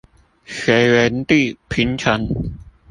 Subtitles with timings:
[0.47, 2.27] 隋文帝平陳